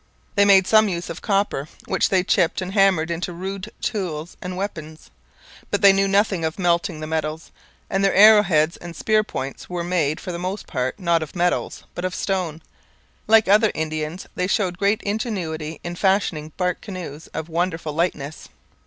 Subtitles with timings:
[0.33, 4.57] They made some use of copper, which they chipped and hammered into rude tools and
[4.57, 5.11] weapons.
[5.69, 7.51] But they knew nothing of melting the metals,
[7.87, 11.35] and their arrow heads and spear points were made, for the most part, not of
[11.35, 12.63] metals, but of stone.
[13.27, 18.49] Like other Indians, they showed great ingenuity in fashioning bark canoes of wonderful lightness.